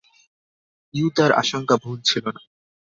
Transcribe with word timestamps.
ইউতার 0.93 1.31
আশংকা 1.33 1.75
ভুল 1.83 1.97
ছিলো 2.01 2.29
না। 2.35 2.41